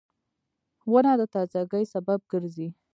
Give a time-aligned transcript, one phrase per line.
[0.91, 2.67] •ونه د تازهګۍ سبب ګرځي.